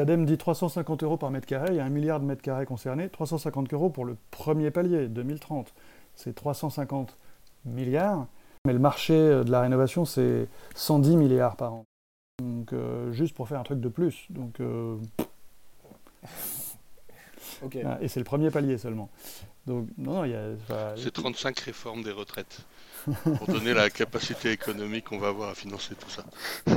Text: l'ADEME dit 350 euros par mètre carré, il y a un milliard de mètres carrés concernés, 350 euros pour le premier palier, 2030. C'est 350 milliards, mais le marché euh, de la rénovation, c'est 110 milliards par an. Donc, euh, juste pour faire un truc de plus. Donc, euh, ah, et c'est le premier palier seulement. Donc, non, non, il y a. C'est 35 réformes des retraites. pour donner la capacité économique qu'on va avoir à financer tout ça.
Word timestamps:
l'ADEME 0.00 0.24
dit 0.24 0.38
350 0.38 1.02
euros 1.02 1.16
par 1.18 1.30
mètre 1.30 1.46
carré, 1.46 1.68
il 1.70 1.76
y 1.76 1.80
a 1.80 1.84
un 1.84 1.90
milliard 1.90 2.20
de 2.20 2.24
mètres 2.24 2.40
carrés 2.40 2.64
concernés, 2.64 3.10
350 3.10 3.72
euros 3.74 3.90
pour 3.90 4.06
le 4.06 4.16
premier 4.30 4.70
palier, 4.70 5.08
2030. 5.08 5.72
C'est 6.16 6.34
350 6.34 7.18
milliards, 7.66 8.26
mais 8.66 8.72
le 8.72 8.78
marché 8.78 9.12
euh, 9.12 9.44
de 9.44 9.50
la 9.50 9.60
rénovation, 9.60 10.06
c'est 10.06 10.48
110 10.74 11.16
milliards 11.16 11.56
par 11.56 11.74
an. 11.74 11.84
Donc, 12.42 12.72
euh, 12.72 13.12
juste 13.12 13.34
pour 13.34 13.46
faire 13.46 13.60
un 13.60 13.62
truc 13.62 13.80
de 13.80 13.88
plus. 13.90 14.24
Donc, 14.30 14.60
euh, 14.60 14.96
ah, 17.84 17.98
et 18.00 18.08
c'est 18.08 18.20
le 18.20 18.24
premier 18.24 18.50
palier 18.50 18.78
seulement. 18.78 19.10
Donc, 19.66 19.86
non, 19.98 20.14
non, 20.14 20.24
il 20.24 20.30
y 20.30 20.34
a. 20.34 20.96
C'est 20.96 21.12
35 21.12 21.58
réformes 21.60 22.02
des 22.02 22.12
retraites. 22.12 22.64
pour 23.04 23.46
donner 23.46 23.74
la 23.74 23.90
capacité 23.90 24.50
économique 24.50 25.04
qu'on 25.04 25.18
va 25.18 25.28
avoir 25.28 25.50
à 25.50 25.54
financer 25.54 25.94
tout 25.94 26.10
ça. 26.10 26.24